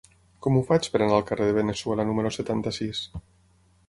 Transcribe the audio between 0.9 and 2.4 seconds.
per anar al carrer de Veneçuela número